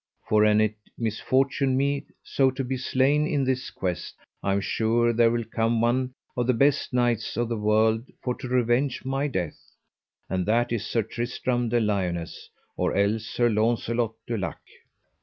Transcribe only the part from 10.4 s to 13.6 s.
that is Sir Tristram de Liones, or else Sir